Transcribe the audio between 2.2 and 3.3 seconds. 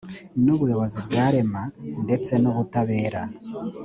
n ubutabera